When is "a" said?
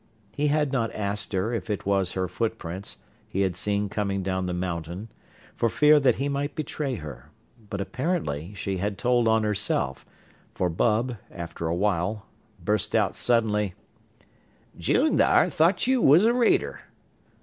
11.67-11.75, 16.25-16.33